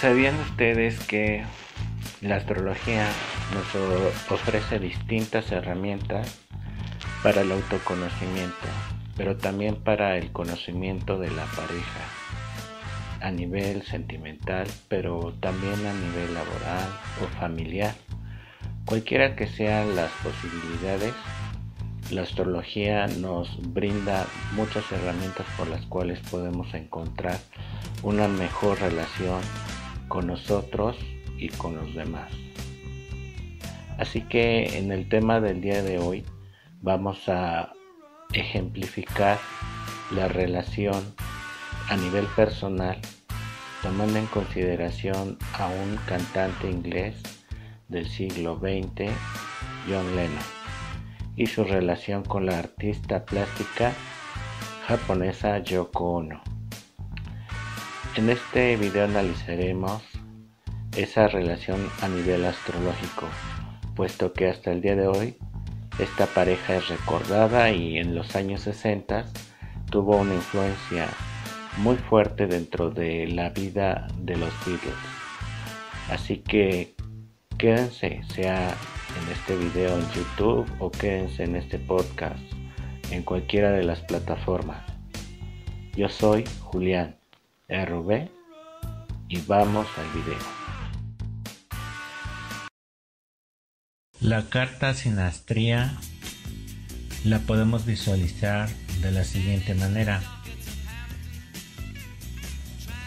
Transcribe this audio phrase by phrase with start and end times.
[0.00, 1.44] ¿Sabían ustedes que
[2.22, 3.06] la astrología
[3.52, 6.40] nos ofrece distintas herramientas
[7.22, 8.66] para el autoconocimiento,
[9.18, 12.00] pero también para el conocimiento de la pareja
[13.20, 16.88] a nivel sentimental, pero también a nivel laboral
[17.22, 17.94] o familiar?
[18.86, 21.12] Cualquiera que sean las posibilidades,
[22.10, 27.38] la astrología nos brinda muchas herramientas por las cuales podemos encontrar
[28.02, 29.42] una mejor relación
[30.10, 30.98] con nosotros
[31.38, 32.30] y con los demás.
[33.96, 36.24] Así que en el tema del día de hoy
[36.82, 37.72] vamos a
[38.32, 39.38] ejemplificar
[40.10, 41.14] la relación
[41.88, 42.98] a nivel personal
[43.82, 47.14] tomando en consideración a un cantante inglés
[47.88, 49.12] del siglo XX,
[49.88, 50.44] John Lennon,
[51.36, 53.92] y su relación con la artista plástica
[54.86, 56.59] japonesa Yoko Ono.
[58.16, 60.02] En este video analizaremos
[60.96, 63.26] esa relación a nivel astrológico,
[63.94, 65.36] puesto que hasta el día de hoy
[66.00, 69.26] esta pareja es recordada y en los años 60
[69.92, 71.06] tuvo una influencia
[71.78, 74.94] muy fuerte dentro de la vida de los Beatles.
[76.10, 76.96] Así que
[77.58, 82.42] quédense, sea en este video en YouTube o quédense en este podcast
[83.12, 84.82] en cualquiera de las plataformas.
[85.94, 87.19] Yo soy Julián
[87.70, 88.28] RV
[89.28, 90.38] y vamos al video.
[94.20, 95.96] La carta sinastría
[97.24, 98.68] la podemos visualizar
[99.00, 100.20] de la siguiente manera.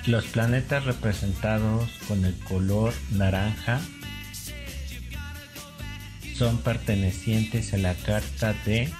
[0.08, 3.81] Los planetas representados con el color naranja
[6.36, 8.91] son pertenecientes a la carta de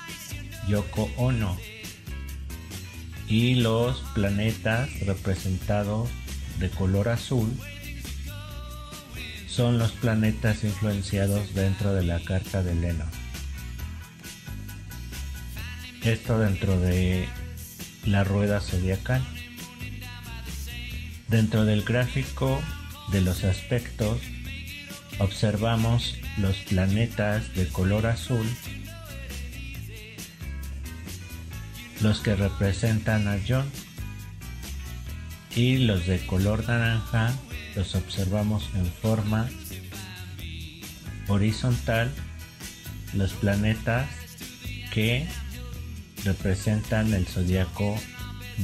[0.68, 1.58] Yoko Ono
[3.34, 6.08] y los planetas representados
[6.60, 7.52] de color azul
[9.48, 13.06] son los planetas influenciados dentro de la carta de Leno.
[16.04, 17.28] Esto dentro de
[18.06, 19.24] la rueda zodiacal.
[21.28, 22.62] Dentro del gráfico
[23.12, 24.22] de los aspectos
[25.18, 28.46] observamos los planetas de color azul
[32.04, 33.66] los que representan a John
[35.56, 37.34] y los de color naranja
[37.78, 39.50] los observamos en forma
[41.30, 42.12] horizontal
[43.14, 44.10] los planetas
[44.92, 45.26] que
[46.26, 47.96] representan el zodiaco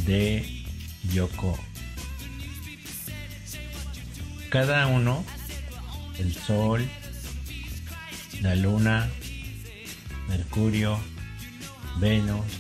[0.06, 0.66] de
[1.14, 1.58] Yoko.
[4.50, 5.24] Cada uno,
[6.18, 6.86] el Sol,
[8.42, 9.10] la Luna,
[10.28, 11.00] Mercurio,
[12.00, 12.59] Venus,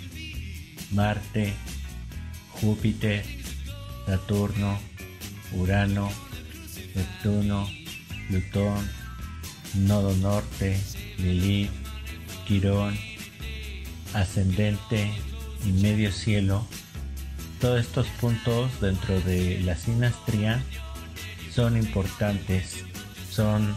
[0.91, 1.53] Marte,
[2.61, 3.25] Júpiter,
[4.05, 4.79] Saturno,
[5.53, 6.09] Urano,
[6.95, 7.67] Neptuno,
[8.27, 8.89] Plutón,
[9.75, 10.79] Nodo Norte,
[11.17, 11.71] Lilith,
[12.47, 12.97] Quirón,
[14.13, 15.11] Ascendente
[15.65, 16.65] y Medio Cielo,
[17.59, 20.63] todos estos puntos dentro de la sinastría
[21.53, 22.85] son importantes,
[23.29, 23.75] son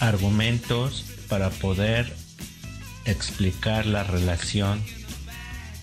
[0.00, 2.12] argumentos para poder
[3.04, 4.82] explicar la relación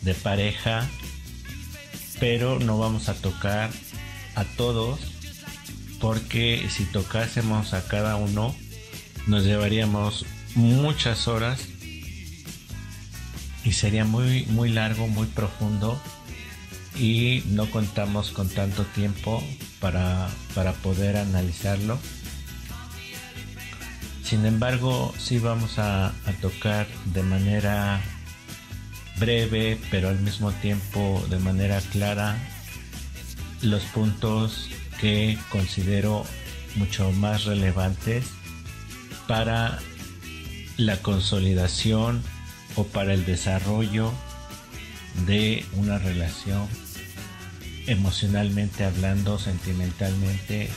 [0.05, 0.87] de pareja,
[2.19, 3.71] pero no vamos a tocar
[4.35, 4.99] a todos
[5.99, 8.55] porque si tocásemos a cada uno
[9.27, 11.67] nos llevaríamos muchas horas
[13.63, 15.99] y sería muy muy largo, muy profundo
[16.95, 19.43] y no contamos con tanto tiempo
[19.79, 21.97] para, para poder analizarlo.
[24.23, 28.01] Sin embargo, sí vamos a, a tocar de manera
[29.19, 32.37] breve, pero al mismo tiempo de manera clara,
[33.61, 36.25] los puntos que considero
[36.75, 38.25] mucho más relevantes
[39.27, 39.79] para
[40.77, 42.21] la consolidación
[42.75, 44.11] o para el desarrollo
[45.25, 46.67] de una relación
[47.87, 50.69] emocionalmente hablando, sentimentalmente,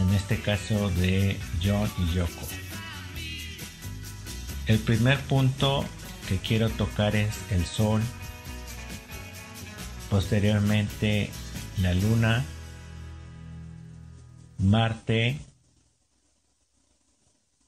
[0.00, 2.48] en este caso de John y Yoko.
[4.66, 5.84] El primer punto
[6.26, 8.02] que quiero tocar es el Sol,
[10.10, 11.30] posteriormente
[11.80, 12.44] la Luna,
[14.58, 15.38] Marte,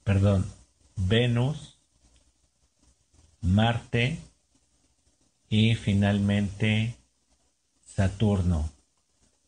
[0.04, 0.50] perdón,
[0.96, 1.78] Venus,
[3.40, 4.18] Marte
[5.48, 6.96] y finalmente
[7.86, 8.70] Saturno,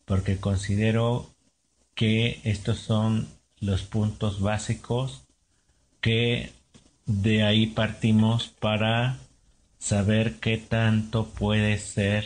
[0.05, 1.31] porque considero
[1.95, 3.29] que estos son
[3.59, 5.25] los puntos básicos
[6.01, 6.53] que
[7.11, 9.19] de ahí partimos para
[9.81, 12.25] saber qué tanto puede ser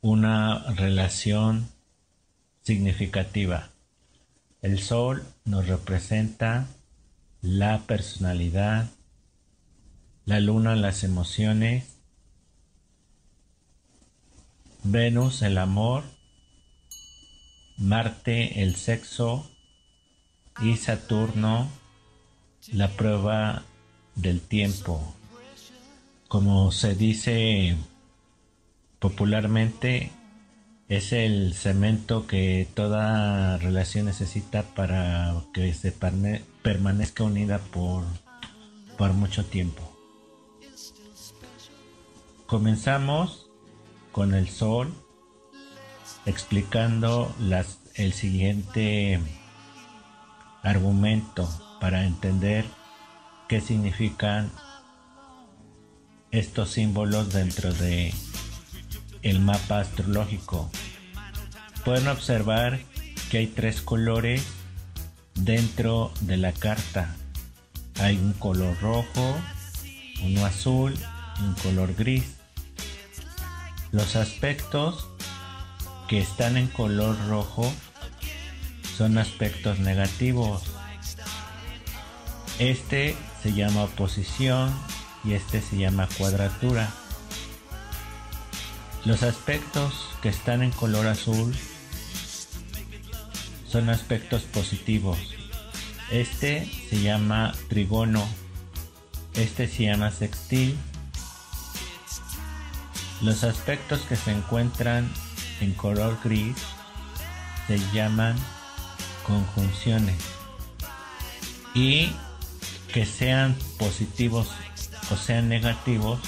[0.00, 1.68] una relación
[2.62, 3.70] significativa.
[4.62, 6.68] El sol nos representa
[7.42, 8.90] la personalidad,
[10.24, 11.96] la luna las emociones,
[14.84, 16.04] Venus el amor,
[17.76, 19.50] Marte el sexo
[20.60, 21.68] y Saturno
[22.72, 23.62] la prueba
[24.14, 25.14] del tiempo.
[26.28, 27.76] Como se dice
[28.98, 30.10] popularmente,
[30.88, 35.92] es el cemento que toda relación necesita para que se
[36.62, 38.04] permanezca unida por,
[38.96, 39.82] por mucho tiempo.
[42.46, 43.50] Comenzamos
[44.12, 44.92] con el sol
[46.24, 49.20] explicando las, el siguiente
[50.62, 51.48] argumento
[51.80, 52.64] para entender
[53.48, 54.50] qué significan
[56.30, 58.12] estos símbolos dentro de
[59.22, 60.70] el mapa astrológico.
[61.84, 62.80] Pueden observar
[63.30, 64.44] que hay tres colores
[65.34, 67.14] dentro de la carta.
[68.00, 69.36] Hay un color rojo,
[70.22, 70.94] uno azul
[71.40, 72.24] y un color gris.
[73.90, 75.08] Los aspectos
[76.08, 77.72] que están en color rojo
[78.96, 80.62] son aspectos negativos.
[82.58, 84.74] Este se llama oposición
[85.22, 86.90] y este se llama cuadratura.
[89.04, 91.54] Los aspectos que están en color azul
[93.68, 95.18] son aspectos positivos.
[96.10, 98.26] Este se llama trigono.
[99.34, 100.76] Este se llama sextil.
[103.20, 105.08] Los aspectos que se encuentran
[105.60, 106.56] en color gris
[107.68, 108.36] se llaman
[109.24, 110.18] conjunciones.
[111.74, 112.10] Y
[112.92, 114.48] que sean positivos
[115.10, 116.18] o sean negativos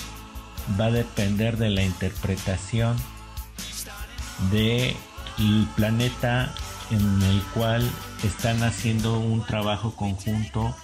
[0.78, 2.96] va a depender de la interpretación
[4.50, 4.94] del
[5.76, 6.54] planeta
[6.90, 7.88] en el cual
[8.22, 10.74] están haciendo un trabajo conjunto.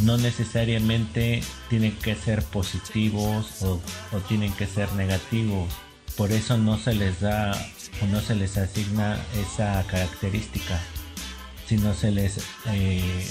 [0.00, 3.80] No necesariamente tienen que ser positivos o,
[4.28, 5.72] tienen que ser negativos.
[6.16, 7.52] Por eso no se les da
[8.02, 10.80] o no se les asigna esa característica
[11.66, 13.26] sino se les eh,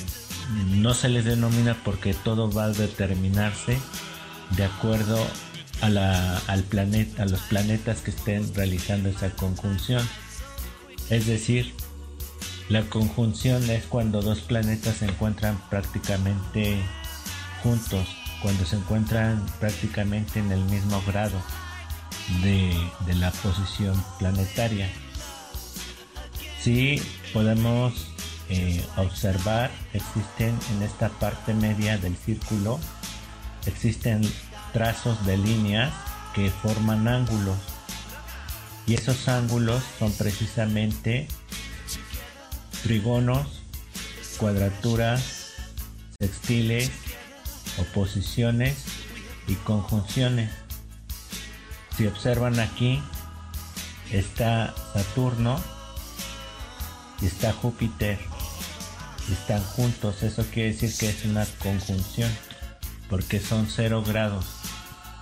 [0.68, 3.78] no se les denomina porque todo va a determinarse
[4.52, 5.26] de acuerdo
[5.82, 10.08] a la, al planeta, a los planetas que estén realizando esa conjunción.
[11.10, 11.74] Es decir,
[12.70, 16.78] la conjunción es cuando dos planetas se encuentran prácticamente
[17.62, 18.08] juntos,
[18.42, 21.40] cuando se encuentran prácticamente en el mismo grado
[22.42, 22.74] de,
[23.16, 24.90] la posición planetaria.
[26.60, 27.02] Si
[27.34, 28.08] podemos
[28.50, 32.80] eh, observar, existen en esta parte media del círculo
[33.66, 34.22] existen
[34.74, 35.94] trazos de líneas
[36.34, 37.58] que forman ángulos
[38.88, 41.28] y esos ángulos son precisamente
[42.84, 43.64] trigonos,
[44.38, 45.54] cuadraturas,
[46.20, 46.92] sextiles,
[47.80, 48.78] oposiciones
[49.48, 50.52] y conjunciones.
[51.98, 53.02] Si observan aquí,
[54.12, 55.60] está Saturno
[57.22, 58.20] y está Júpiter.
[59.32, 62.32] Están juntos, eso quiere decir que es una conjunción
[63.10, 64.46] porque son cero grados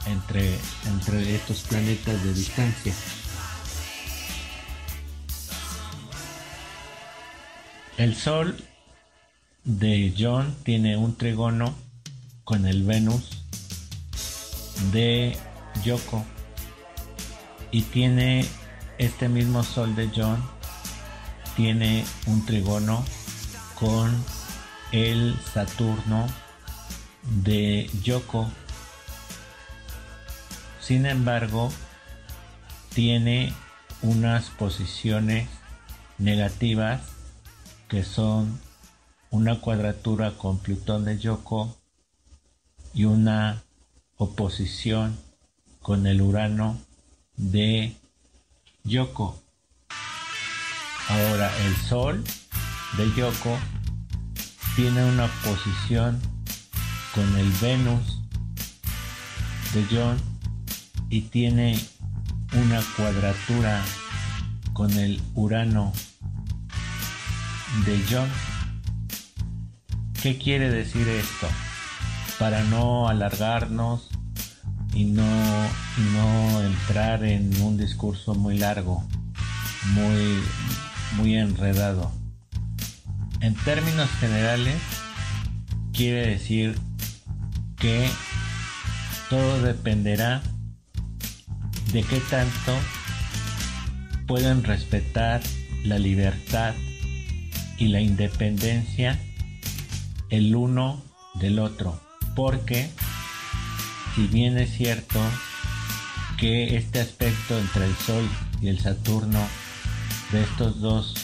[0.05, 2.93] entre, entre estos planetas de distancia.
[7.97, 8.57] El Sol
[9.63, 11.73] de John tiene un trígono
[12.43, 13.43] con el Venus
[14.91, 15.37] de
[15.83, 16.25] Yoko
[17.71, 18.45] y tiene
[18.97, 20.43] este mismo Sol de John
[21.55, 23.05] tiene un trígono
[23.83, 24.15] con
[24.93, 26.25] el Saturno
[27.43, 28.49] de Yoko.
[30.79, 31.69] Sin embargo,
[32.95, 33.53] tiene
[34.01, 35.49] unas posiciones
[36.17, 37.01] negativas
[37.89, 38.57] que son
[39.31, 41.75] una cuadratura con Plutón de Yoko
[42.93, 43.63] y una
[44.15, 45.19] oposición
[45.81, 46.79] con el Urano
[47.35, 47.97] de
[48.85, 49.43] Yoko.
[51.09, 52.23] Ahora el Sol
[52.97, 53.57] de Yoko
[54.75, 56.19] tiene una posición
[57.13, 58.21] con el Venus
[59.73, 60.17] de John
[61.09, 61.79] y tiene
[62.53, 63.83] una cuadratura
[64.73, 65.91] con el Urano
[67.85, 68.29] de John.
[70.21, 71.47] ¿Qué quiere decir esto?
[72.37, 74.09] Para no alargarnos
[74.93, 75.25] y no,
[76.13, 79.03] no entrar en un discurso muy largo,
[79.93, 80.39] muy,
[81.17, 82.22] muy enredado.
[83.43, 84.77] En términos generales,
[85.91, 86.79] quiere decir
[87.77, 88.09] que
[89.29, 90.41] todo dependerá
[91.91, 92.73] de qué tanto
[94.27, 95.41] pueden respetar
[95.83, 96.73] la libertad
[97.77, 99.19] y la independencia
[100.29, 101.99] el uno del otro.
[102.37, 102.89] Porque
[104.15, 105.19] si bien es cierto
[106.37, 108.25] que este aspecto entre el Sol
[108.61, 109.45] y el Saturno
[110.31, 111.22] de estos dos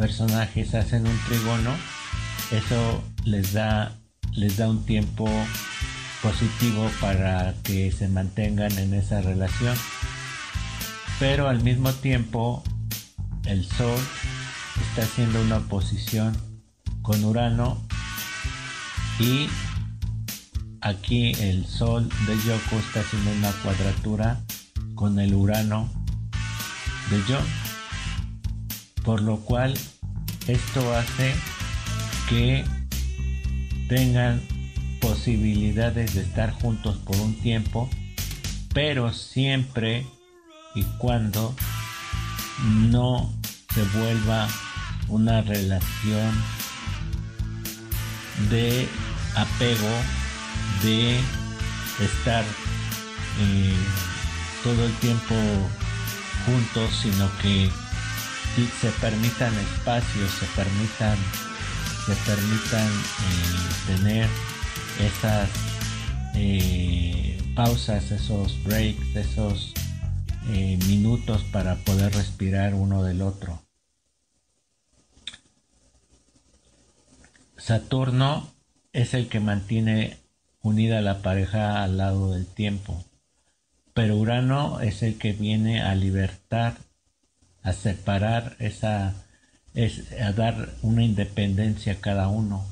[0.00, 1.74] personajes hacen un trígono,
[2.52, 3.92] eso les da,
[4.32, 5.28] les da un tiempo
[6.22, 9.76] positivo para que se mantengan en esa relación.
[11.18, 12.64] Pero al mismo tiempo
[13.44, 14.00] el Sol
[14.88, 16.34] está haciendo una oposición
[17.02, 17.86] con Urano
[19.18, 19.50] y
[20.80, 24.40] aquí el Sol de Yoko está haciendo una cuadratura
[24.94, 25.90] con el Urano
[27.10, 27.69] de John.
[29.04, 29.74] Por lo cual
[30.46, 31.34] esto hace
[32.28, 32.64] que
[33.88, 34.40] tengan
[35.00, 37.88] posibilidades de estar juntos por un tiempo,
[38.72, 40.06] pero siempre
[40.74, 41.54] y cuando
[42.88, 43.32] no
[43.74, 44.48] se vuelva
[45.08, 46.30] una relación
[48.48, 48.88] de
[49.34, 49.88] apego,
[50.82, 51.18] de
[52.00, 52.44] estar
[53.40, 53.74] eh,
[54.62, 55.34] todo el tiempo
[56.46, 57.70] juntos, sino que
[58.56, 61.16] se permitan espacios, se permitan,
[62.06, 64.28] se permitan eh, tener
[64.98, 65.48] esas
[66.34, 69.72] eh, pausas, esos breaks, esos
[70.48, 73.62] eh, minutos para poder respirar uno del otro.
[77.56, 78.50] Saturno
[78.92, 80.18] es el que mantiene
[80.62, 83.04] unida la pareja al lado del tiempo,
[83.94, 86.78] pero Urano es el que viene a libertar,
[87.62, 89.14] a separar esa,
[89.74, 92.64] es, a dar una independencia a cada uno.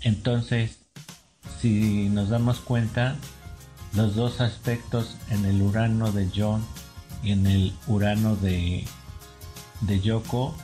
[0.00, 0.78] Entonces,
[1.60, 3.16] si nos damos cuenta,
[3.94, 6.64] los dos aspectos en el Urano de John
[7.22, 8.84] y en el Urano de,
[9.82, 10.54] de Yoko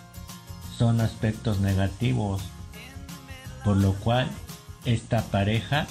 [0.76, 2.42] son aspectos negativos,
[3.64, 4.28] por lo cual
[4.85, 5.87] esta pareja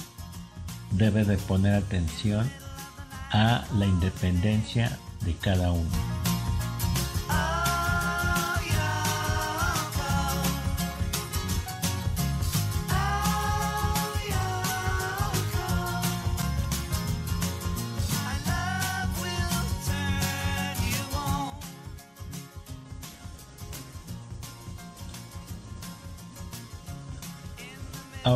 [0.92, 2.50] debe de poner atención
[3.30, 6.15] a la independencia de cada uno.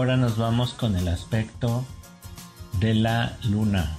[0.01, 1.85] Ahora nos vamos con el aspecto
[2.79, 3.99] de la luna.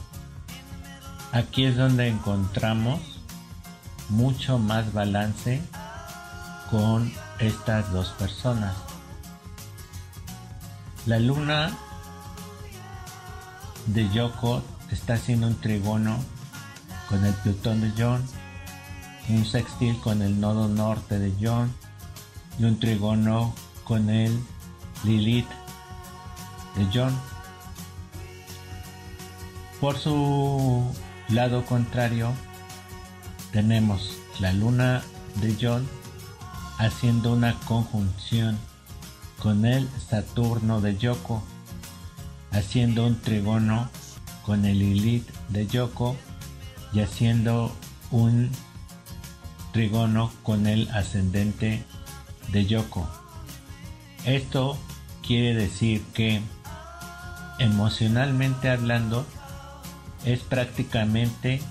[1.32, 3.20] Aquí es donde encontramos
[4.10, 5.62] mucho más balance
[6.72, 8.74] con estas dos personas.
[11.06, 11.70] La luna
[13.86, 16.18] de Yoko está haciendo un trigono
[17.10, 18.26] con el Plutón de John,
[19.30, 21.72] un sextil con el nodo norte de John
[22.58, 23.54] y un trigono
[23.84, 24.44] con el
[25.04, 25.61] Lilith
[26.82, 27.14] de John.
[29.80, 30.92] Por su
[31.30, 32.32] lado contrario,
[33.52, 35.04] tenemos la luna
[35.36, 35.88] de John
[36.78, 38.58] haciendo una conjunción
[39.40, 41.44] con el Saturno de Yoko,
[42.52, 43.90] haciendo un trigono
[44.44, 46.16] con el Lilith de Yoko
[46.94, 47.72] y haciendo
[48.10, 48.50] un
[49.72, 51.84] trigono con el ascendente
[52.52, 53.08] de Yoko.
[54.26, 54.78] Esto
[55.26, 56.42] quiere decir que
[57.62, 59.26] emocionalmente hablando,
[60.26, 61.62] es prácticamente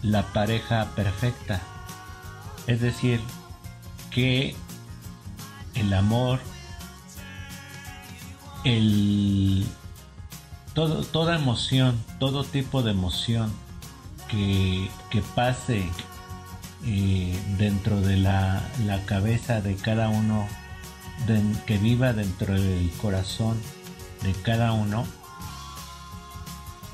[0.00, 1.60] la pareja perfecta.
[2.68, 3.20] Es decir,
[4.10, 4.54] que
[5.74, 6.38] el amor,
[8.62, 9.66] el
[10.74, 13.52] todo, toda emoción, todo tipo de emoción
[14.28, 14.88] que,
[15.34, 15.84] pase
[16.86, 20.48] eh, dentro de la, la, cabeza de cada uno,
[21.66, 23.60] que viva dentro del corazón
[24.22, 25.04] de cada uno,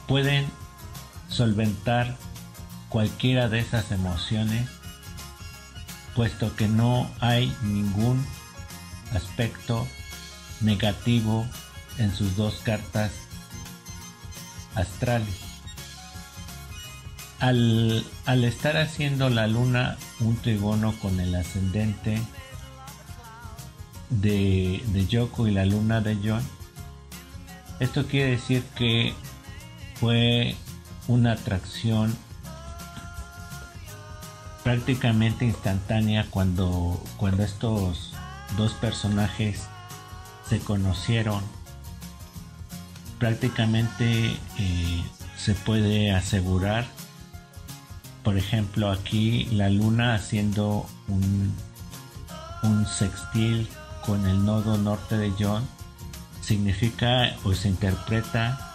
[0.09, 0.47] pueden
[1.29, 2.17] solventar
[2.89, 4.69] cualquiera de esas emociones,
[6.17, 8.27] puesto que no hay ningún
[9.15, 9.87] aspecto
[10.61, 11.47] negativo
[11.99, 13.13] en sus dos cartas
[14.75, 15.37] astrales.
[17.41, 22.21] Al, estar haciendo la luna un trigono con el ascendente
[24.11, 26.43] de, de Yoko y la luna de John,
[27.79, 29.15] esto quiere decir que
[30.01, 30.55] fue
[31.09, 32.15] una atracción
[34.63, 38.13] prácticamente instantánea cuando, cuando estos
[38.57, 39.63] dos personajes
[40.49, 41.43] se conocieron.
[43.19, 45.05] Prácticamente eh,
[45.37, 46.87] se puede asegurar,
[48.23, 51.55] por ejemplo, aquí la luna haciendo un,
[52.63, 53.69] un sextil
[54.05, 55.67] con el nodo norte de John,
[56.43, 58.68] significa o se interpreta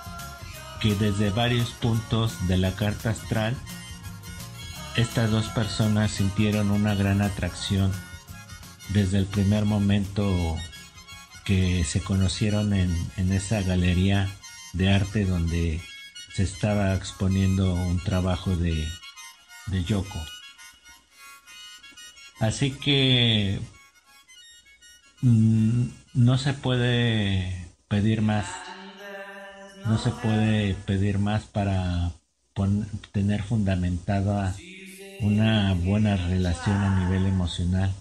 [0.83, 3.55] que desde varios puntos de la carta astral,
[4.97, 7.89] estas dos personas sintieron una gran atracción
[8.89, 10.57] desde el primer momento
[11.45, 14.29] que se conocieron en, esa galería
[14.73, 15.79] de arte donde
[16.33, 18.85] se estaba exponiendo un trabajo de,
[19.67, 20.19] de Yoko.
[22.41, 23.57] Así que
[25.21, 28.47] mm, no se puede pedir más.
[29.85, 32.11] No se puede pedir más para
[33.11, 34.55] tener fundamentada
[35.21, 37.91] una buena relación a nivel emocional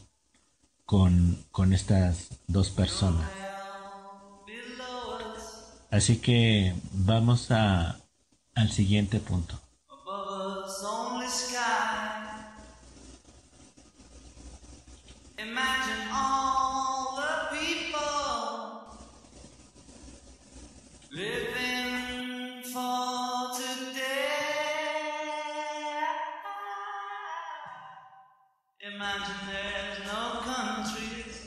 [0.85, 3.29] con, con estas dos personas.
[5.91, 9.62] Así que vamos al siguiente punto.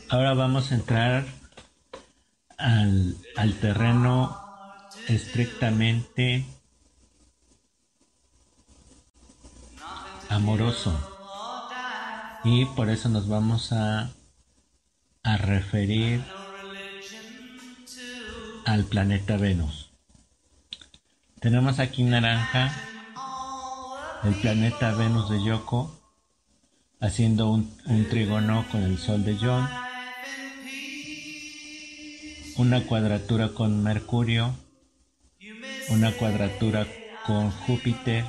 [0.07, 1.25] Ahora vamos a entrar
[2.57, 3.17] al,
[3.59, 4.37] terreno
[5.07, 6.45] estrictamente
[10.29, 10.93] amoroso.
[12.43, 14.11] Y por eso nos vamos a,
[15.23, 16.23] a referir
[18.65, 19.89] al planeta Venus.
[21.39, 22.71] Tenemos aquí naranja
[24.23, 25.99] el planeta Venus de Yoko
[26.99, 29.84] haciendo un, un trígono con el Sol de John
[32.57, 34.55] una cuadratura con Mercurio,
[35.89, 36.87] una cuadratura
[37.25, 38.25] con Júpiter,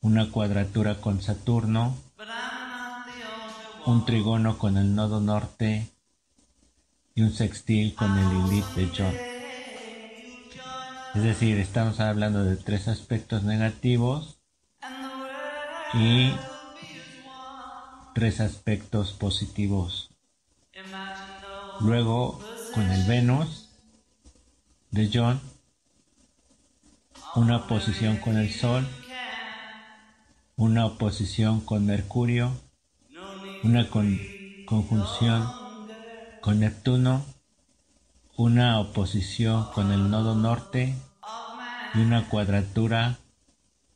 [0.00, 1.96] una cuadratura con Saturno,
[3.86, 5.88] un trigono con el nodo norte
[7.14, 9.14] y un sextil con el Lilith de John.
[11.14, 14.38] Es decir, estamos hablando de tres aspectos negativos
[15.94, 16.32] y
[18.14, 20.10] tres aspectos positivos.
[21.80, 22.38] Luego
[22.74, 23.68] con el Venus
[24.90, 25.40] de John,
[27.34, 28.86] una oposición con el Sol,
[30.56, 32.52] una oposición con Mercurio,
[33.62, 35.48] una conjunción
[36.40, 37.24] con Neptuno,
[38.36, 40.94] una oposición con el nodo norte
[41.94, 43.18] y una cuadratura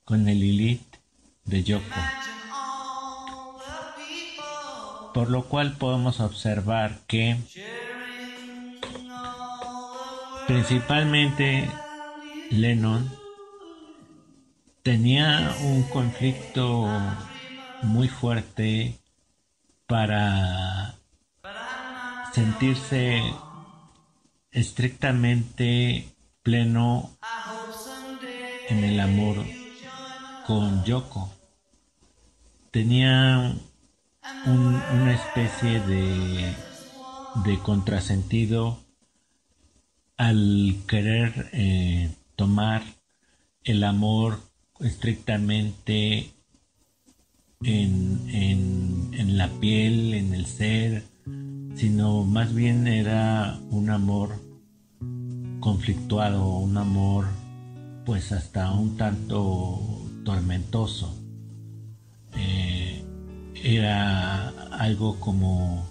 [0.05, 0.97] con el Lilith
[1.45, 2.01] de Yoko.
[5.15, 7.39] Por lo cual podemos observar que
[10.47, 11.71] Principalmente
[12.51, 13.11] Lennon
[14.83, 16.87] tenía un conflicto
[17.83, 18.99] muy fuerte
[19.87, 20.97] para
[22.35, 23.23] sentirse
[24.51, 27.11] estrictamente pleno
[28.69, 29.37] en el amor
[30.47, 31.33] con Yoko.
[32.71, 33.55] Tenía
[34.47, 36.55] una especie de,
[37.45, 38.84] de contrasentido
[40.17, 42.83] al querer eh, tomar
[43.65, 44.41] el amor
[44.81, 46.31] estrictamente
[47.63, 51.05] en, en, la piel, en el ser,
[51.75, 54.41] sino más bien era un amor
[55.61, 57.27] conflictuado, un amor
[58.05, 59.81] pues hasta un tanto
[60.25, 61.19] tormentoso.
[62.37, 63.03] Eh,
[63.63, 64.49] era
[64.79, 65.87] algo como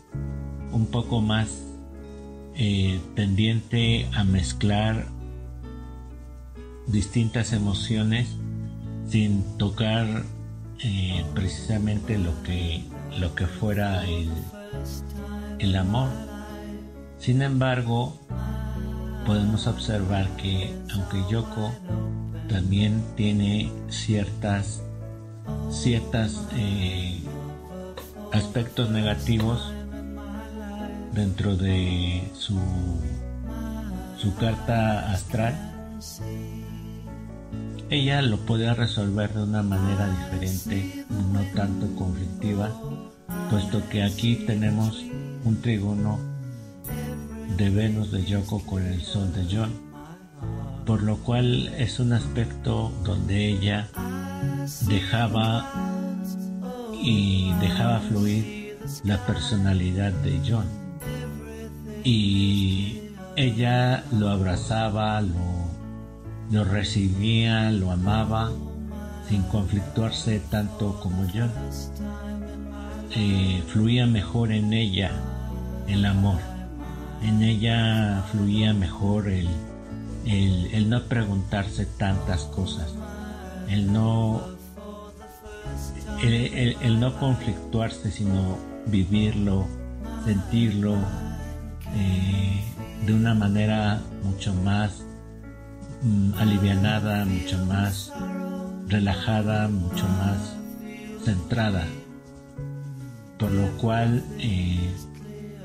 [0.71, 1.72] un poco más
[2.55, 5.05] eh, tendiente a mezclar
[6.87, 8.27] distintas emociones
[9.07, 10.23] sin tocar
[10.79, 12.83] eh, precisamente lo que,
[13.19, 14.29] lo que fuera el,
[15.59, 16.09] el amor.
[17.19, 18.19] Sin embargo,
[19.25, 21.73] podemos observar que aunque Yoko
[22.49, 24.83] también tiene ciertas
[25.71, 27.19] ciertas eh,
[28.31, 29.73] aspectos negativos
[31.13, 32.59] dentro de su,
[34.17, 35.55] su carta astral,
[37.89, 42.71] ella lo podía resolver de una manera diferente, no tanto conflictiva,
[43.49, 45.03] puesto que aquí tenemos
[45.45, 46.19] un trigono
[47.57, 49.71] de Venus de Yoko con el Sol de John,
[50.85, 53.87] por lo cual es un aspecto donde ella
[54.87, 55.71] dejaba
[57.01, 60.82] y dejaba fluir la personalidad de John
[62.03, 62.99] y
[63.35, 65.35] ella lo abrazaba, lo,
[66.51, 68.51] lo recibía, lo amaba
[69.27, 71.45] sin conflictuarse tanto como yo.
[73.15, 75.11] eh, fluía mejor en ella
[75.87, 76.39] el amor.
[77.21, 79.47] En ella fluía mejor el,
[80.25, 82.93] el, no preguntarse tantas cosas,
[83.69, 84.41] el no,
[86.21, 89.65] el, no conflictuarse, sino vivirlo,
[90.25, 90.97] sentirlo
[91.95, 92.63] eh,
[93.05, 95.03] de una manera mucho más
[96.01, 98.11] mm, alivianada, mucho más
[98.87, 100.55] relajada, mucho más
[101.23, 101.85] centrada,
[103.37, 104.93] por lo cual eh,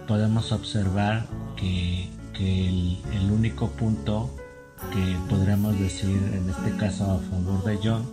[0.07, 4.31] podemos observar que, el, único punto
[4.93, 8.07] que podríamos decir en este caso a favor de John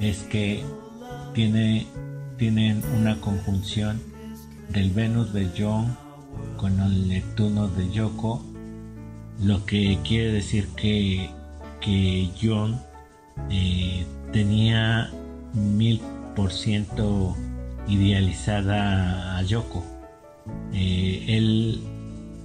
[0.00, 0.64] es que
[1.34, 1.86] tiene,
[2.38, 4.00] tienen una conjunción
[4.70, 5.96] del Venus de John
[6.56, 8.44] con el Neptuno de Yoko,
[9.40, 11.30] lo que quiere decir que,
[11.80, 12.80] que John
[13.50, 15.10] eh, tenía
[15.52, 16.00] mil
[16.34, 17.36] por ciento
[17.88, 19.84] idealizada a Yoko.
[20.72, 21.80] Eh, él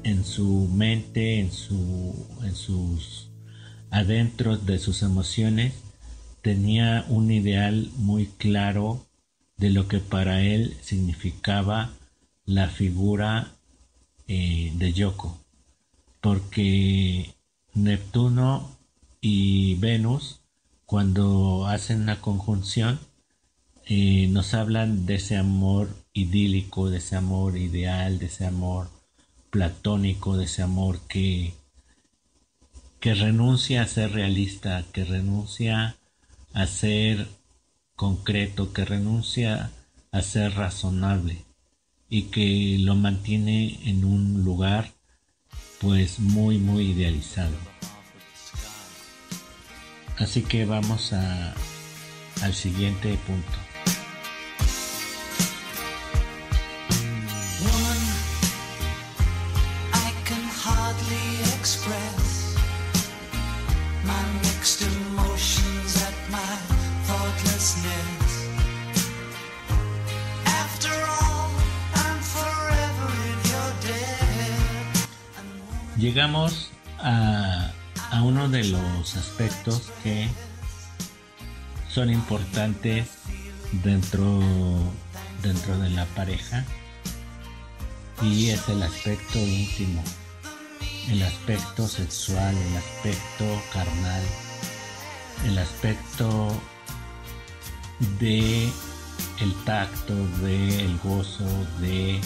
[0.03, 3.29] en su mente, en, su, en sus
[3.89, 5.73] adentros de sus emociones,
[6.41, 9.05] tenía un ideal muy claro
[9.57, 11.91] de lo que para él significaba
[12.45, 13.51] la figura
[14.27, 15.37] eh, de Yoko,
[16.21, 17.35] porque
[17.73, 18.77] Neptuno
[19.21, 20.41] y Venus,
[20.85, 22.99] cuando hacen una conjunción,
[23.85, 28.89] eh, nos hablan de ese amor idílico, de ese amor ideal, de ese amor
[29.49, 31.53] platónico, de ese amor que,
[32.99, 35.97] que renuncia a ser realista, que renuncia
[36.53, 37.27] a ser
[37.95, 39.71] concreto, que renuncia
[40.11, 41.45] a ser razonable
[42.11, 44.91] y que lo mantiene en un lugar
[45.79, 47.55] pues muy muy idealizado.
[50.17, 51.55] Así que vamos a,
[52.43, 53.70] al siguiente punto.
[80.03, 80.27] Que
[81.89, 83.07] son importantes
[83.83, 84.39] dentro,
[85.43, 86.65] dentro de la pareja.
[88.21, 90.03] Y es el aspecto íntimo,
[91.09, 94.23] el aspecto sexual, el aspecto carnal,
[95.45, 96.47] el aspecto
[98.19, 98.69] de
[99.39, 101.47] el tacto, de el gozo,
[101.79, 102.19] de,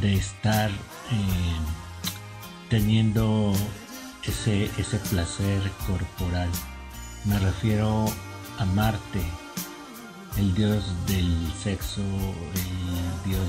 [0.00, 0.70] de estar
[2.68, 3.52] teniendo
[4.24, 6.48] ese, ese placer corporal.
[7.24, 8.06] Me refiero
[8.58, 9.22] a Marte,
[10.36, 13.48] el dios del sexo, el dios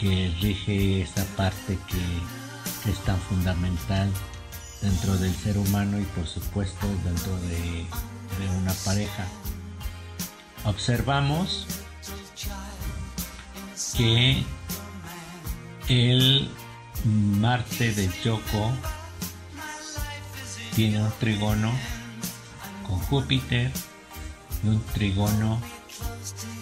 [0.00, 4.10] que rige esa parte que, es tan fundamental
[4.80, 7.84] dentro del ser humano y por supuesto dentro de,
[8.62, 9.26] una pareja.
[10.64, 11.66] Observamos
[13.94, 14.42] que
[15.88, 16.50] el
[17.04, 18.72] Marte de Yoko
[20.74, 21.72] tiene un trigono
[22.86, 23.70] con Júpiter
[24.62, 25.60] y un trigono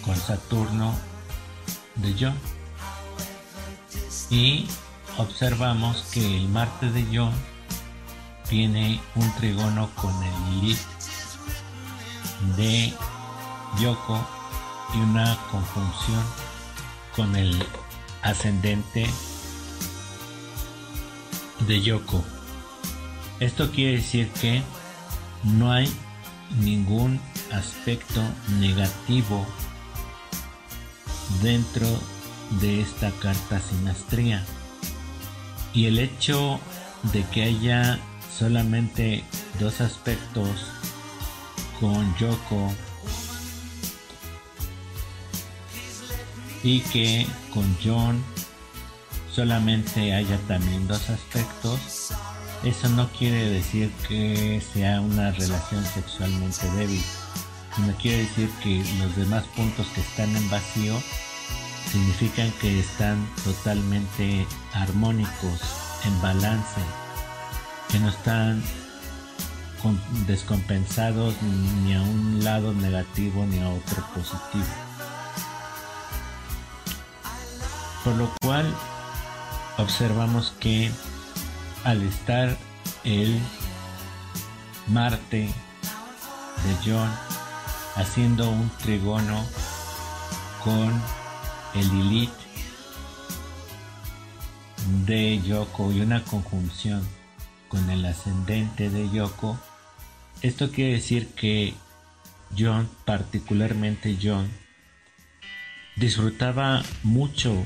[0.03, 0.93] con Saturno
[1.95, 2.37] de John.
[4.29, 4.67] Y
[5.17, 7.33] observamos que el Marte de John
[8.47, 10.79] tiene un trigono con el Lilith
[12.57, 12.93] de
[13.79, 14.25] Yoko
[14.93, 16.23] y una conjunción
[17.15, 17.63] con el
[18.23, 19.07] ascendente
[21.67, 22.23] de Yoko.
[23.39, 24.61] Esto quiere decir que
[25.43, 25.91] no hay
[26.61, 27.19] ningún
[27.51, 28.21] aspecto
[28.59, 29.45] negativo
[31.41, 31.87] dentro
[32.59, 34.43] de esta carta sinastría.
[35.73, 36.59] Y el hecho
[37.13, 37.99] de que haya
[38.37, 39.23] solamente
[39.59, 40.49] dos aspectos
[41.79, 42.73] con Yoko
[46.63, 48.21] y que con John
[49.31, 52.13] solamente haya también dos aspectos,
[52.63, 57.03] eso no quiere decir que sea una relación sexualmente débil,
[57.75, 61.01] sino quiere decir que los demás puntos que están en vacío
[61.89, 65.61] significan que están totalmente armónicos,
[66.05, 66.81] en balance,
[67.89, 68.61] que no están
[70.27, 74.65] descompensados ni a un lado negativo ni a otro positivo.
[78.03, 78.65] Por lo cual
[79.77, 80.91] observamos que
[81.83, 82.57] al estar
[83.03, 83.39] el
[84.87, 85.49] Marte
[86.63, 87.09] de John
[87.95, 89.45] haciendo un trigono
[90.63, 91.01] con
[91.75, 92.31] el Lilith
[95.05, 97.07] de Yoko y una conjunción
[97.67, 99.57] con el ascendente de Yoko,
[100.41, 101.73] esto quiere decir que
[102.57, 104.49] John, particularmente John,
[105.99, 107.65] disfrutaba mucho,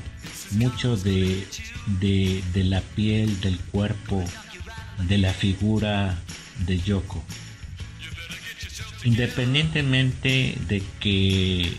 [0.52, 1.46] mucho de,
[2.00, 4.24] de, la piel, del cuerpo,
[5.08, 6.18] de la figura
[6.66, 7.22] de Yoko.
[9.04, 11.72] Independientemente de que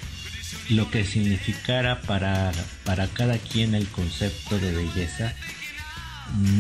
[0.70, 2.52] lo que significara para,
[2.84, 5.34] para cada quien el concepto de belleza,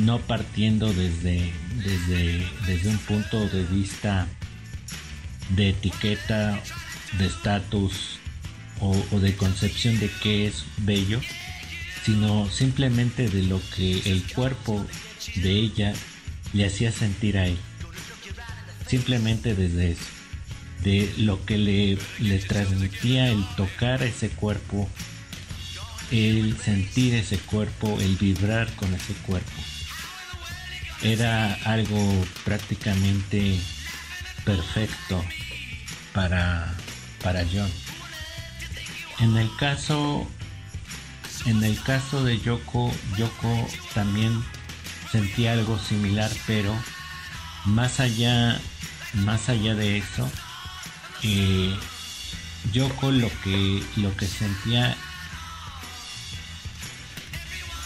[0.03, 1.51] no partiendo desde,
[1.83, 4.27] desde, desde un punto de vista
[5.49, 6.59] de etiqueta,
[7.17, 8.14] de estatus
[8.79, 11.19] o, de concepción de qué es bello,
[12.05, 14.85] sino simplemente de lo que el cuerpo
[15.35, 15.93] de ella
[16.53, 17.57] le hacía sentir a él.
[18.87, 20.05] Simplemente desde eso,
[20.83, 24.87] de lo que le, le transmitía el tocar ese cuerpo,
[26.11, 29.51] el sentir ese cuerpo, el vibrar con ese cuerpo.
[31.01, 33.59] Era algo prácticamente
[34.45, 35.23] perfecto
[36.13, 36.73] para,
[37.21, 37.69] para John.
[39.19, 40.27] En el caso
[41.45, 44.43] en el caso de Yoko, Yoko también
[45.11, 46.75] sentía algo similar, pero
[47.65, 48.59] más allá,
[49.13, 50.29] más allá de eso,
[51.21, 51.77] eh,
[52.73, 54.97] Yoko lo que, lo que sentía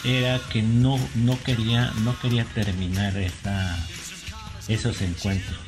[0.05, 3.13] era que no, no quería, no quería terminar
[4.69, 5.59] esos encuentros.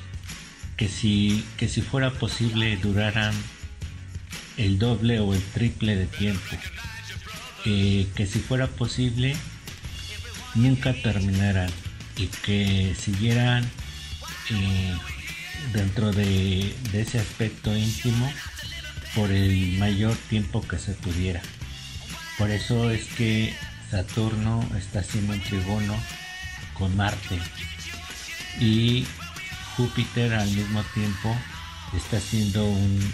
[0.78, 3.34] Que si, que si fuera posible duraran
[4.57, 6.57] el doble o el triple de tiempo.
[7.65, 9.35] Eh, que si fuera posible
[10.55, 11.69] nunca terminaran
[12.17, 13.63] y que siguieran
[14.49, 14.95] eh,
[15.73, 18.31] dentro de, de ese aspecto íntimo
[19.15, 21.41] por el mayor tiempo que se pudiera.
[22.37, 23.53] Por eso es que
[23.91, 25.95] Saturno está haciendo un trigono
[26.73, 27.39] con Marte
[28.59, 29.05] y
[29.75, 31.35] Júpiter al mismo tiempo
[31.97, 33.13] está haciendo un,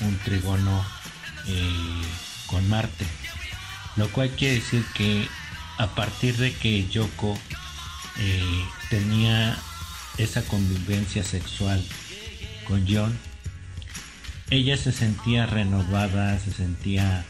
[0.00, 0.84] un, trigono
[1.46, 2.02] eh,
[2.46, 3.06] con Marte.
[3.96, 5.28] Lo cual quiere decir que
[5.78, 7.36] a partir de que Yoko
[8.18, 9.58] eh, tenía
[10.18, 11.82] esa convivencia sexual
[12.66, 13.18] con John,
[14.50, 17.24] ella se sentía renovada, se sentía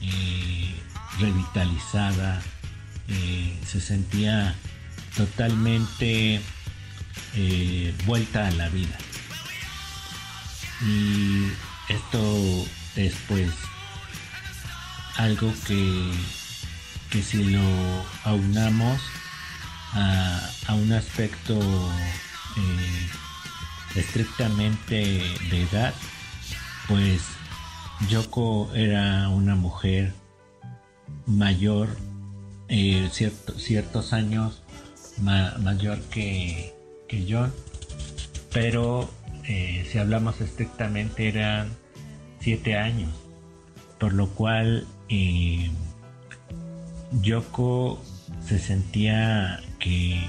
[0.00, 0.74] eh,
[1.20, 2.42] revitalizada,
[3.66, 4.54] se sentía
[5.16, 6.40] totalmente
[8.06, 8.96] vuelta a la vida.
[10.84, 11.46] Y
[11.88, 12.66] esto
[12.96, 13.50] es pues
[15.16, 16.12] algo que,
[17.10, 17.60] que si lo
[18.24, 19.00] aunamos
[19.92, 21.58] a, un aspecto
[22.56, 23.08] eh,
[23.94, 25.94] estrictamente de edad,
[26.88, 27.22] pues
[28.08, 30.14] Yoko era una mujer
[31.26, 31.96] mayor,
[32.68, 34.62] eh, ciertos años
[35.18, 36.74] mayor que,
[37.06, 37.52] que John,
[38.52, 39.10] pero
[39.44, 41.68] eh, si hablamos estrictamente eran
[42.40, 43.10] siete años,
[43.98, 45.70] por lo cual eh,
[47.20, 48.02] Yoko
[48.44, 50.20] se sentía que,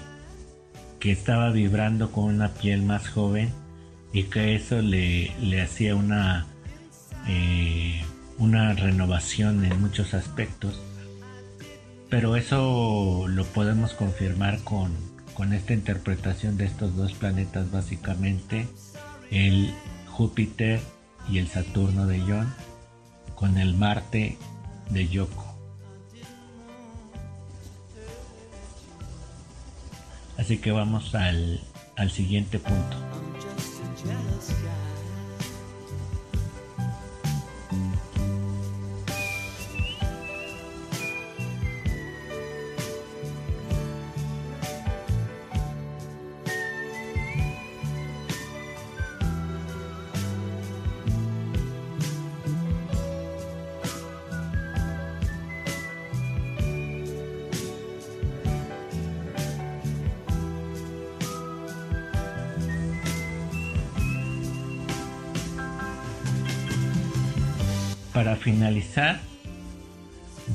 [0.99, 3.51] que estaba vibrando con una piel más joven
[4.11, 6.47] y que eso le, le hacía una
[8.37, 10.81] una renovación en muchos aspectos,
[12.09, 14.91] pero eso lo podemos confirmar con,
[15.33, 18.67] con esta interpretación de estos dos planetas básicamente,
[19.33, 19.73] el
[20.11, 20.79] Júpiter
[21.27, 22.53] y el Saturno de John,
[23.33, 24.37] con el Marte
[24.91, 25.43] de Yoko.
[30.37, 31.61] Así que vamos al,
[31.95, 32.97] al siguiente punto.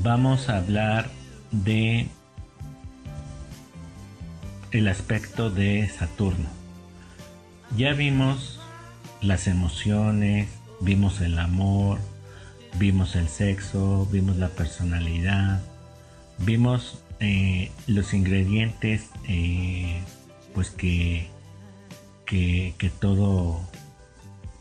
[0.03, 1.09] Vamos a hablar
[1.51, 2.07] de
[4.71, 6.47] el aspecto de Saturno.
[7.75, 8.59] Ya vimos
[9.21, 10.49] las emociones,
[10.81, 11.99] vimos el amor,
[12.77, 15.61] vimos el sexo, vimos la personalidad,
[16.39, 20.01] vimos eh, los ingredientes eh,
[20.53, 21.27] pues que,
[22.25, 23.61] que, que todo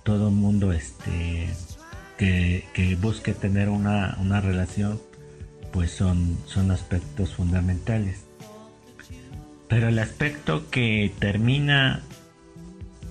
[0.04, 1.50] todo mundo este
[2.18, 5.00] que, busque tener una, una, relación,
[5.72, 8.24] pues son, son aspectos fundamentales.
[9.68, 12.02] Pero el aspecto que termina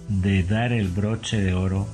[0.10, 1.88] de dar el broche de oro,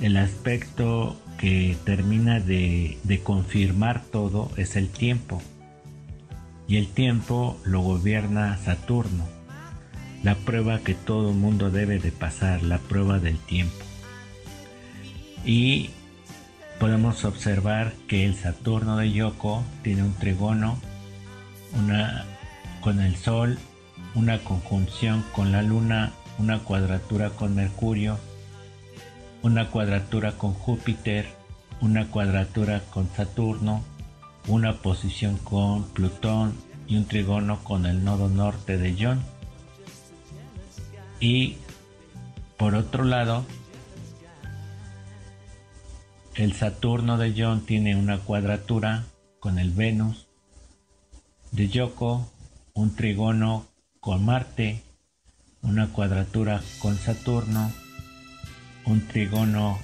[0.00, 5.40] el aspecto que termina de, de confirmar todo es el tiempo.
[6.68, 9.24] Y el tiempo lo gobierna Saturno,
[10.24, 13.84] la prueba que todo mundo debe de pasar, la prueba del tiempo.
[15.44, 15.90] Y
[16.78, 20.78] podemos observar que el Saturno de Yoko tiene un trigono,
[21.74, 22.24] una
[22.80, 23.58] con el Sol,
[24.14, 28.18] una conjunción con la Luna, una cuadratura con Mercurio,
[29.42, 31.26] una cuadratura con Júpiter,
[31.80, 33.82] una cuadratura con Saturno,
[34.46, 36.54] una posición con Plutón
[36.86, 39.20] y un trigono con el nodo norte de John.
[41.20, 41.56] Y
[42.56, 43.44] por otro lado,
[46.36, 49.04] el Saturno de John tiene una cuadratura
[49.40, 50.28] con el Venus.
[51.50, 52.30] De Yoko,
[52.74, 53.66] un trigono
[54.00, 54.82] con Marte,
[55.62, 57.72] una cuadratura con Saturno,
[58.84, 59.78] un trigono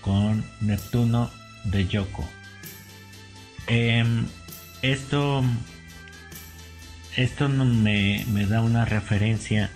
[0.00, 1.30] con Neptuno
[1.64, 2.24] de Yoko.
[3.68, 4.26] Em,
[4.82, 5.42] esto
[7.16, 9.70] esto me, me da una referencia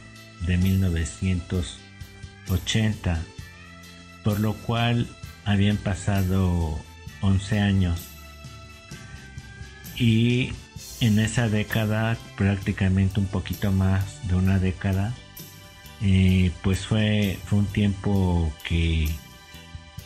[0.45, 3.23] de 1980
[4.27, 5.07] por lo cual
[5.45, 6.77] habían pasado
[7.21, 8.01] 11 años.
[9.95, 10.51] Y
[10.99, 15.13] en esa década, prácticamente un poquito más de una década,
[16.01, 19.09] eh, pues fue, fue un tiempo que,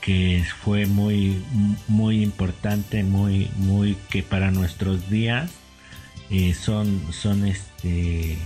[0.02, 1.42] que fue muy,
[1.88, 5.52] muy importante, muy, muy que para nuestros días
[6.30, 8.38] eh, son, son este,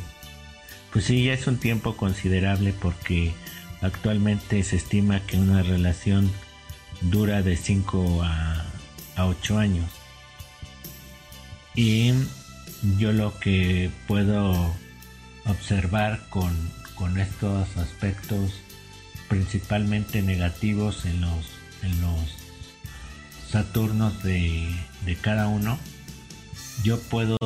[0.92, 3.34] pues sí, ya es un tiempo considerable porque
[3.82, 6.32] actualmente se estima que una relación
[7.02, 8.66] dura de 5 a,
[9.16, 10.05] a 8 años.
[11.76, 12.14] Y
[12.98, 14.74] yo lo que puedo
[15.46, 16.56] observar con,
[17.20, 18.54] estos aspectos
[19.28, 21.46] principalmente negativos en los,
[21.84, 22.36] en los
[23.50, 24.74] Saturnos de,
[25.22, 25.78] cada uno,
[26.84, 27.38] yo puedo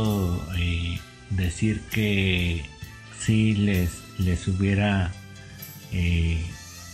[0.57, 0.99] eh,
[1.31, 2.63] decir que
[3.19, 5.11] si les, les hubiera
[5.91, 6.43] eh,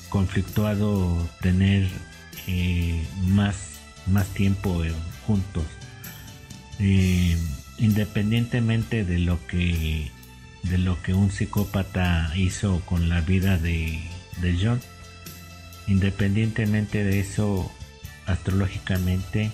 [0.10, 1.90] conflictuado tener
[2.48, 4.84] eh, más, más tiempo
[5.28, 5.66] juntos
[6.80, 7.38] eh,
[7.78, 10.12] independientemente de lo que
[10.64, 14.02] de lo que un psicópata hizo con la vida de,
[14.62, 14.82] John
[15.88, 17.72] independientemente de eso
[18.26, 19.52] astrológicamente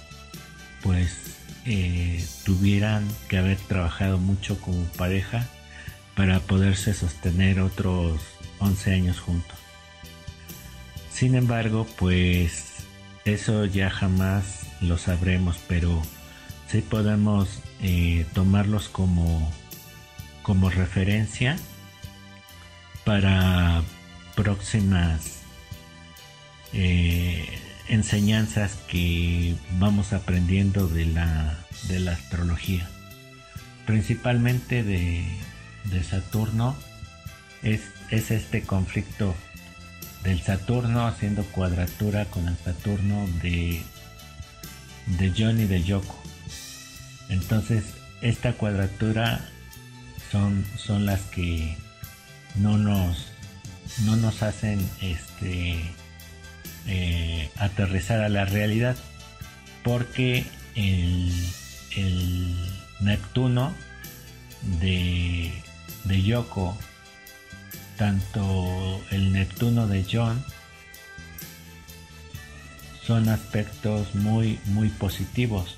[0.81, 5.47] pues eh, tuvieran que haber trabajado mucho como pareja
[6.15, 8.21] para poderse sostener otros
[8.59, 9.57] 11 años juntos.
[11.11, 12.85] Sin embargo pues
[13.25, 16.01] eso ya jamás lo sabremos pero
[16.71, 19.51] sí podemos eh, tomarlos como,
[20.41, 21.57] como referencia
[23.03, 23.83] para
[24.35, 25.41] próximas
[26.71, 27.45] eh,
[27.89, 31.59] enseñanzas que vamos aprendiendo de la,
[31.89, 32.89] de la astrología.
[33.85, 35.25] Principalmente de,
[36.09, 36.77] Saturno
[37.63, 39.35] es, es este conflicto
[40.23, 43.81] del Saturno haciendo cuadratura con el Saturno de,
[45.17, 46.20] de John y de Yoko.
[47.31, 47.85] Entonces,
[48.21, 49.39] esta cuadratura
[50.31, 51.77] son, son las que
[52.55, 53.31] no nos,
[54.05, 55.81] no nos hacen este,
[56.87, 58.97] eh, aterrizar a la realidad,
[59.83, 61.31] porque el,
[62.99, 63.73] Neptuno
[64.79, 65.51] de,
[66.03, 66.77] de Yoko,
[67.97, 70.43] tanto el Neptuno de John,
[73.07, 75.77] son aspectos muy, muy positivos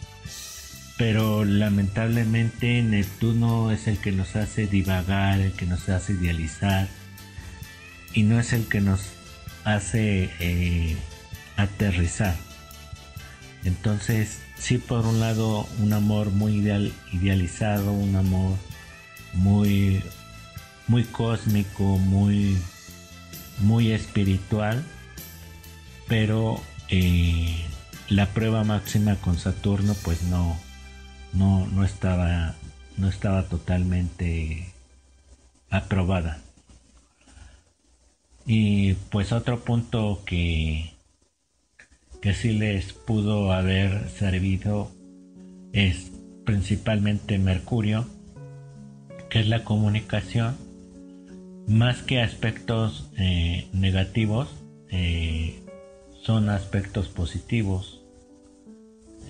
[1.06, 6.88] pero lamentablemente Neptuno es el que nos hace divagar, el que nos hace idealizar,
[8.14, 9.02] y no es el que nos
[9.66, 10.96] hace eh,
[11.58, 12.38] aterrizar.
[13.66, 18.58] Entonces, sí, por un lado, un amor muy ideal, idealizado, un amor
[19.34, 20.02] muy,
[20.88, 22.56] muy cósmico, muy,
[23.60, 24.82] muy espiritual,
[26.08, 27.58] pero eh,
[28.08, 30.58] la prueba máxima con Saturno, pues no,
[31.34, 32.56] no, no estaba,
[32.98, 34.74] no estaba totalmente
[35.70, 36.42] aprobada.
[38.46, 40.94] Y pues otro punto que,
[42.22, 44.92] que sí les pudo haber servido
[45.72, 46.12] es
[46.46, 48.06] principalmente Mercurio,
[49.30, 50.56] que es la comunicación,
[51.68, 54.50] más que aspectos eh, negativos,
[54.90, 55.64] eh,
[56.22, 58.02] son aspectos positivos,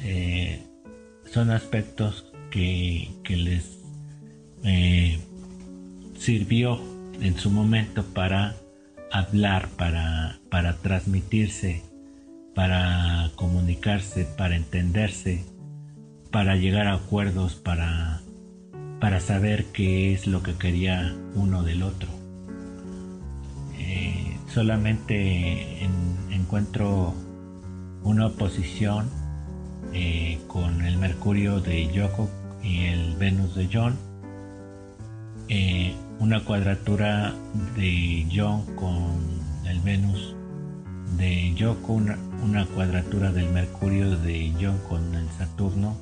[0.04, 0.62] eh,
[1.34, 3.80] son aspectos que, que les
[6.18, 6.80] sirvió
[7.22, 8.56] en su momento para
[9.12, 11.82] hablar, para, para transmitirse
[12.54, 15.44] para comunicarse, para entenderse,
[16.32, 18.22] para llegar a acuerdos, para,
[19.00, 22.10] para saber qué es lo que quería uno del otro.
[23.78, 25.84] Eh, solamente
[26.30, 27.14] encuentro
[28.04, 29.10] una oposición
[29.92, 32.30] eh, con el Mercurio de Yoko
[32.64, 33.96] y el Venus de John,
[35.50, 37.34] eh, una cuadratura
[37.76, 39.18] de John con
[39.68, 40.36] el Venus
[41.18, 45.96] de Yoko, una, una cuadratura del Mercurio de John con el Saturno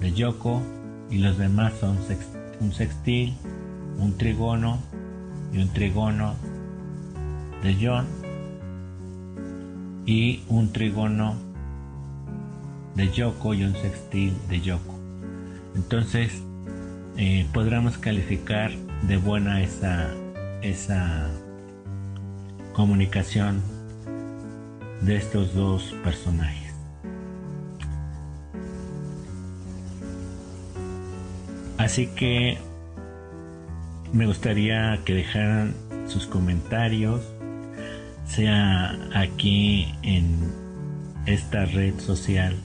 [0.00, 0.62] de Yoko
[1.10, 1.98] y los demás son
[2.60, 3.34] un sextil,
[3.98, 4.78] un trigono
[5.52, 6.34] y un trigono
[7.62, 8.06] de John
[10.06, 11.49] y un trigono
[12.94, 14.98] de Yoko y un sextil de Yoko.
[15.74, 16.42] Entonces
[17.16, 17.46] eh,
[17.98, 18.70] calificar
[19.02, 20.08] de buena esa,
[20.62, 21.28] esa
[22.72, 23.60] comunicación
[25.02, 26.74] de estos dos personajes.
[31.78, 32.58] Así que
[34.12, 35.74] me gustaría que dejaran
[36.06, 37.22] sus comentarios,
[38.26, 40.52] sea aquí en
[41.26, 42.56] esta red social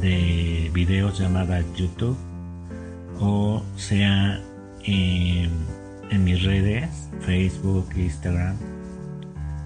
[0.00, 2.16] de videos llamada YouTube
[3.20, 4.40] o sea
[4.84, 5.50] en,
[6.24, 6.88] mis redes
[7.20, 8.56] Facebook, Instagram,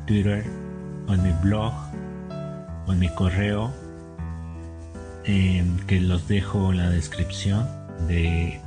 [0.06, 0.44] Twitter
[1.08, 1.72] o en mi blog
[2.86, 3.72] o en mi correo
[5.24, 7.66] em, que los dejo en la descripción
[8.08, 8.60] de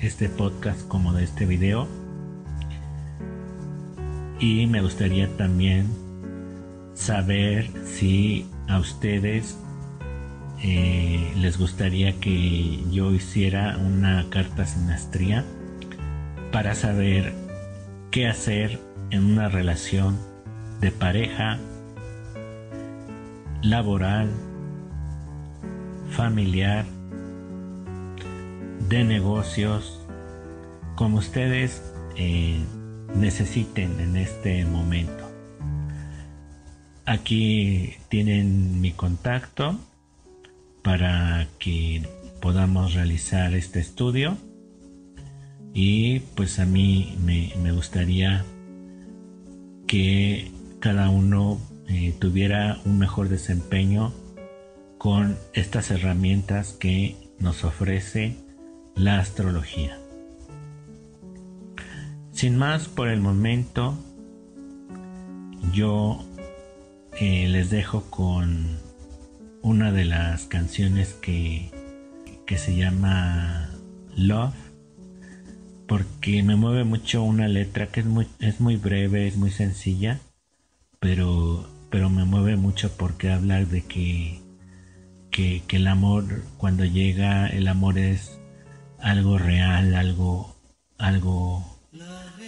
[0.00, 1.88] este podcast como de este video.
[4.38, 5.88] Y me gustaría también
[6.94, 9.56] saber si a ustedes
[10.66, 15.44] eh, les gustaría que yo hiciera una carta sinastría
[16.52, 17.34] para saber
[18.10, 20.18] qué hacer en una relación
[20.80, 21.58] de pareja
[23.60, 24.30] laboral,
[26.08, 26.86] familiar,
[28.88, 30.00] de negocios,
[30.94, 31.82] como ustedes
[32.16, 32.58] eh,
[33.14, 35.30] necesiten en este momento.
[37.04, 39.78] Aquí tienen mi contacto
[40.84, 42.02] para que
[42.40, 44.36] podamos realizar este estudio
[45.72, 48.44] y pues a mí me, me gustaría
[49.88, 51.58] que cada uno
[51.88, 54.12] eh, tuviera un mejor desempeño
[54.98, 58.36] con estas herramientas que nos ofrece
[58.94, 59.98] la astrología.
[62.32, 63.96] Sin más por el momento,
[65.72, 66.24] yo
[67.20, 68.83] eh, les dejo con
[69.64, 71.72] una de las canciones que,
[72.46, 73.70] que se llama
[74.14, 74.54] Love,
[75.88, 80.20] porque me mueve mucho una letra que es muy, es muy breve, es muy sencilla,
[81.00, 84.40] pero pero me mueve mucho porque hablar de que,
[85.30, 88.40] que, el amor cuando llega, el amor es
[88.98, 90.56] algo real, algo,
[90.98, 91.64] algo,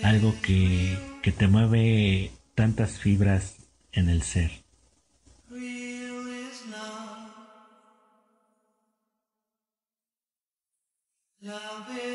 [0.02, 3.54] algo que, que te mueve tantas fibras
[3.92, 4.65] en el ser.
[11.46, 12.05] Love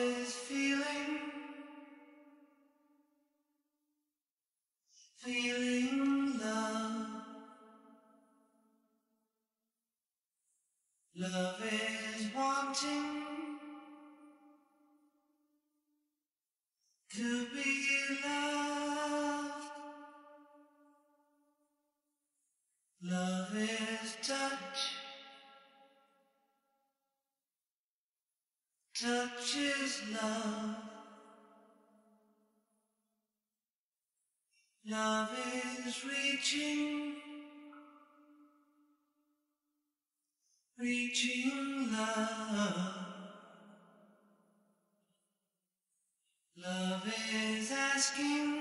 [30.22, 30.76] love.
[34.88, 35.30] Love
[35.86, 37.14] is reaching,
[40.78, 42.96] reaching love.
[46.58, 48.61] Love is asking